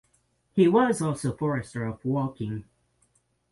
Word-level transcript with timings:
He 0.53 0.67
was 0.67 0.99
also 0.99 1.31
Forester 1.37 1.85
of 1.85 2.03
Woking. 2.03 2.63